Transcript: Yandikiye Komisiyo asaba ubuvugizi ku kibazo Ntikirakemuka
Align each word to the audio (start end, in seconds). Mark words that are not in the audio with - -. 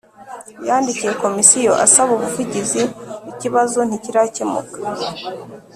Yandikiye 0.67 1.13
Komisiyo 1.23 1.71
asaba 1.85 2.09
ubuvugizi 2.17 2.81
ku 3.25 3.31
kibazo 3.41 3.79
Ntikirakemuka 3.87 4.77